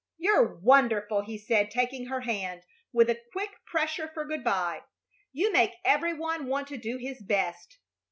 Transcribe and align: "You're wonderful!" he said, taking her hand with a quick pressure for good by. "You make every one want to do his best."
"You're 0.17 0.55
wonderful!" 0.57 1.21
he 1.21 1.37
said, 1.37 1.69
taking 1.69 2.07
her 2.07 2.21
hand 2.21 2.63
with 2.91 3.07
a 3.11 3.21
quick 3.31 3.51
pressure 3.67 4.07
for 4.15 4.25
good 4.25 4.43
by. 4.43 4.81
"You 5.31 5.53
make 5.53 5.73
every 5.85 6.15
one 6.15 6.47
want 6.47 6.67
to 6.69 6.77
do 6.77 6.97
his 6.97 7.21
best." 7.21 7.77